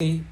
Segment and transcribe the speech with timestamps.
[0.00, 0.22] Sí,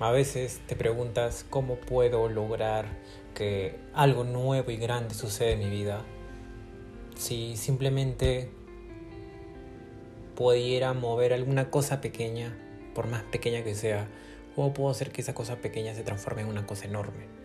[0.00, 2.86] a veces te preguntas cómo puedo lograr
[3.32, 6.04] que algo nuevo y grande suceda en mi vida.
[7.14, 8.50] Si simplemente
[10.34, 12.58] pudiera mover alguna cosa pequeña,
[12.92, 14.08] por más pequeña que sea,
[14.56, 17.43] ¿cómo puedo hacer que esa cosa pequeña se transforme en una cosa enorme?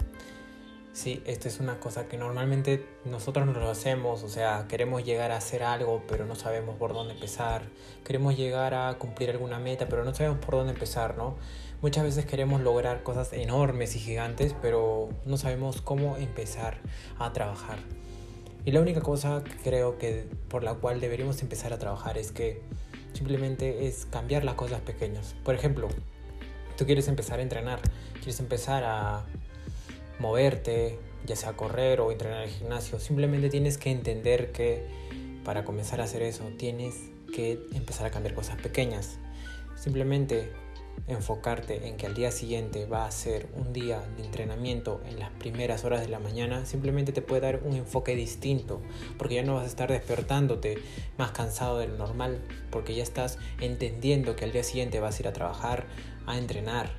[0.92, 5.32] Sí, esta es una cosa que normalmente nosotros no lo hacemos, o sea, queremos llegar
[5.32, 7.62] a hacer algo, pero no sabemos por dónde empezar.
[8.04, 11.38] Queremos llegar a cumplir alguna meta, pero no sabemos por dónde empezar, ¿no?
[11.82, 16.80] Muchas veces queremos lograr cosas enormes y gigantes, pero no sabemos cómo empezar
[17.20, 17.78] a trabajar.
[18.66, 22.32] Y la única cosa que creo que por la cual deberíamos empezar a trabajar es
[22.32, 22.62] que
[23.14, 25.36] simplemente es cambiar las cosas pequeñas.
[25.46, 25.88] Por ejemplo,
[26.78, 27.80] tú quieres empezar a entrenar,
[28.16, 29.26] quieres empezar a
[30.20, 33.00] moverte, ya sea correr o entrenar en el gimnasio.
[33.00, 34.84] Simplemente tienes que entender que
[35.44, 36.96] para comenzar a hacer eso tienes
[37.34, 39.18] que empezar a cambiar cosas pequeñas.
[39.76, 40.52] Simplemente
[41.08, 45.30] enfocarte en que al día siguiente va a ser un día de entrenamiento en las
[45.32, 48.82] primeras horas de la mañana, simplemente te puede dar un enfoque distinto,
[49.18, 50.78] porque ya no vas a estar despertándote
[51.18, 55.22] más cansado de lo normal, porque ya estás entendiendo que al día siguiente vas a
[55.22, 55.86] ir a trabajar,
[56.26, 56.92] a entrenar.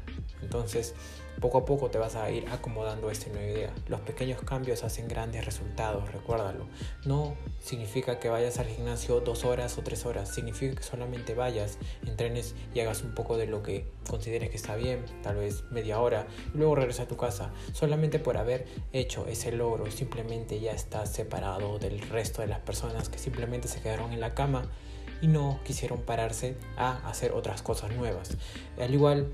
[0.42, 0.94] Entonces,
[1.40, 3.74] poco a poco te vas a ir acomodando esta nueva idea.
[3.88, 6.66] Los pequeños cambios hacen grandes resultados, recuérdalo.
[7.04, 11.78] No significa que vayas al gimnasio dos horas o tres horas, significa que solamente vayas,
[12.06, 16.00] entrenes y hagas un poco de lo que consideres que está bien, tal vez media
[16.00, 17.52] hora, y luego regresas a tu casa.
[17.72, 23.08] Solamente por haber hecho ese logro, simplemente ya estás separado del resto de las personas
[23.08, 24.68] que simplemente se quedaron en la cama
[25.22, 28.36] y no quisieron pararse a hacer otras cosas nuevas.
[28.78, 29.32] Al igual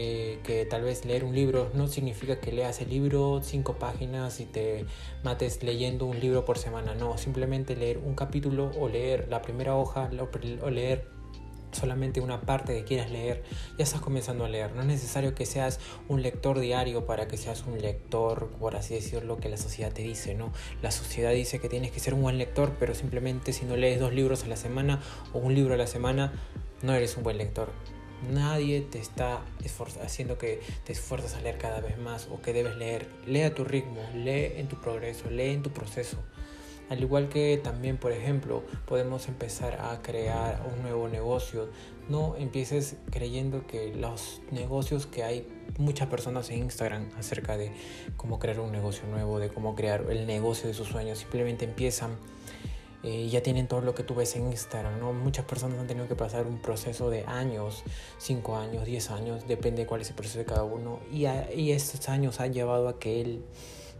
[0.00, 4.38] eh, que tal vez leer un libro no significa que leas el libro cinco páginas
[4.38, 4.86] y te
[5.24, 9.74] mates leyendo un libro por semana, no, simplemente leer un capítulo o leer la primera
[9.74, 10.08] hoja
[10.62, 11.08] o leer
[11.72, 13.42] solamente una parte que quieras leer,
[13.76, 14.72] ya estás comenzando a leer.
[14.72, 18.94] No es necesario que seas un lector diario para que seas un lector, por así
[18.94, 20.52] decirlo, que la sociedad te dice, ¿no?
[20.80, 23.98] La sociedad dice que tienes que ser un buen lector, pero simplemente si no lees
[23.98, 26.32] dos libros a la semana o un libro a la semana,
[26.82, 27.72] no eres un buen lector.
[28.30, 29.42] Nadie te está
[30.02, 33.08] haciendo que te esfuerces a leer cada vez más o que debes leer.
[33.26, 36.18] Lee a tu ritmo, lee en tu progreso, lee en tu proceso.
[36.88, 41.68] Al igual que también, por ejemplo, podemos empezar a crear un nuevo negocio.
[42.08, 45.46] No empieces creyendo que los negocios que hay
[45.78, 47.72] muchas personas en Instagram acerca de
[48.16, 52.16] cómo crear un negocio nuevo, de cómo crear el negocio de sus sueños, simplemente empiezan
[53.02, 55.12] eh, ya tienen todo lo que tú ves en Instagram, ¿no?
[55.12, 57.84] Muchas personas han tenido que pasar un proceso de años,
[58.18, 61.72] 5 años, 10 años, depende de cuál es el proceso de cada uno, y, y
[61.72, 63.44] estos años han llevado a que él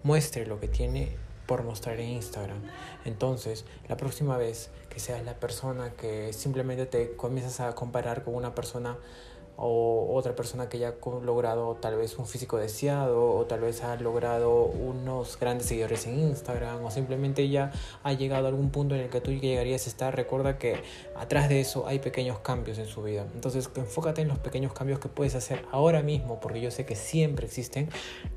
[0.02, 1.16] muestre lo que tiene
[1.46, 2.58] por mostrar en Instagram.
[3.04, 8.34] Entonces, la próxima vez que seas la persona que simplemente te comienzas a comparar con
[8.34, 8.98] una persona
[9.60, 13.82] o otra persona que ya ha logrado tal vez un físico deseado o tal vez
[13.82, 17.72] ha logrado unos grandes seguidores en Instagram o simplemente ya
[18.04, 20.80] ha llegado a algún punto en el que tú llegarías a estar, recuerda que
[21.16, 23.26] atrás de eso hay pequeños cambios en su vida.
[23.34, 26.94] Entonces enfócate en los pequeños cambios que puedes hacer ahora mismo porque yo sé que
[26.94, 27.88] siempre existen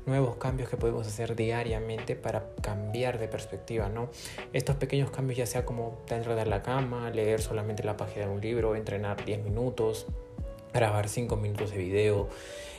[0.06, 4.08] nuevos cambios que podemos hacer diariamente para cambiar de perspectiva, ¿no?
[4.52, 8.32] Estos pequeños cambios ya sea como dentro de la cama, leer solamente la página de
[8.32, 10.06] un libro, entrenar 10 minutos,
[10.72, 12.28] grabar 5 minutos de video,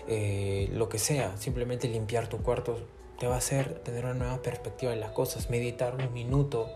[0.08, 2.78] eh, lo que sea, simplemente limpiar tu cuarto
[3.20, 6.70] te va a hacer tener una nueva perspectiva en las cosas, meditar un minuto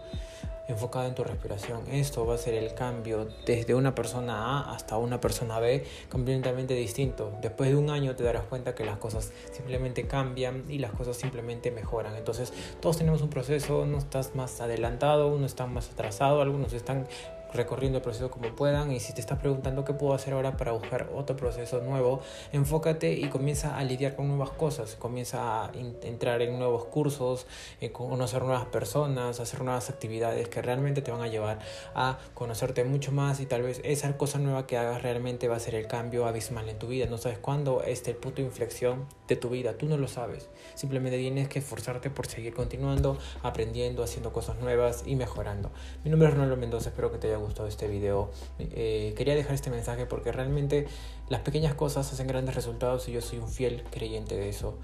[0.68, 1.84] enfocado en tu respiración.
[1.90, 6.74] Esto va a ser el cambio desde una persona A hasta una persona B completamente
[6.74, 7.34] distinto.
[7.42, 11.18] Después de un año te darás cuenta que las cosas simplemente cambian y las cosas
[11.18, 12.16] simplemente mejoran.
[12.16, 17.08] Entonces todos tenemos un proceso, uno estás más adelantado, uno está más atrasado, algunos están
[17.54, 20.72] recorriendo el proceso como puedan y si te estás preguntando qué puedo hacer ahora para
[20.72, 22.22] buscar otro proceso nuevo,
[22.52, 25.72] enfócate y comienza a lidiar con nuevas cosas, comienza a
[26.02, 27.48] entrar en nuevos cursos,
[27.82, 31.60] en conocer nuevas personas, hacer nuevas actividades que realmente te van a llevar
[31.96, 35.60] a conocerte mucho más y tal vez esa cosa nueva que hagas realmente va a
[35.60, 37.06] ser el cambio abismal en tu vida.
[37.08, 40.50] No sabes cuándo es el punto de inflexión de tu vida, tú no lo sabes.
[40.76, 45.72] Simplemente tienes que esforzarte por seguir continuando, aprendiendo, haciendo cosas nuevas y mejorando.
[46.04, 48.30] Mi nombre es Ronaldo Mendoza, espero que te haya gustado este video.
[48.60, 50.88] Eh, quería dejar este mensaje porque realmente
[51.30, 54.78] las pequeñas cosas hacen grandes resultados y yo soy un fiel creyente de eso.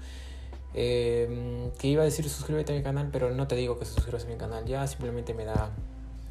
[0.76, 4.24] Eh, que iba a decir suscríbete a mi canal, pero no te digo que suscribas
[4.24, 5.70] a mi canal, ya simplemente me da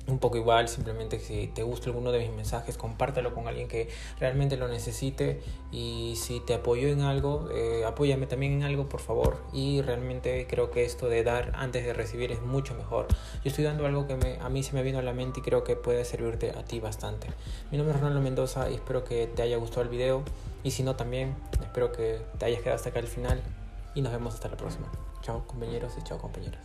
[0.07, 3.89] un poco igual, simplemente si te gusta alguno de mis mensajes, compártelo con alguien que
[4.19, 5.41] realmente lo necesite
[5.71, 9.38] y si te apoyo en algo, eh, apóyame también en algo, por favor.
[9.53, 13.07] Y realmente creo que esto de dar antes de recibir es mucho mejor.
[13.44, 15.44] Yo estoy dando algo que me, a mí se me vino a la mente y
[15.44, 17.27] creo que puede servirte a ti bastante.
[17.71, 20.23] Mi nombre es Ronaldo Mendoza y espero que te haya gustado el video
[20.63, 21.35] y si no también
[21.73, 23.41] Espero que te hayas quedado hasta acá al final
[23.95, 24.85] y nos vemos hasta la próxima.
[25.23, 26.61] Chao compañeros y chao compañeras.